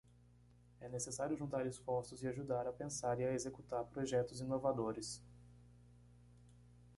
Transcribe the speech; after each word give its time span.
É 0.79 0.89
necessário 0.89 1.37
juntar 1.37 1.63
esforços 1.67 2.23
e 2.23 2.27
ajudar 2.27 2.65
a 2.65 2.73
pensar 2.73 3.19
e 3.19 3.23
a 3.23 3.33
executar 3.33 3.85
projetos 3.85 4.41
inovadores 4.41 5.21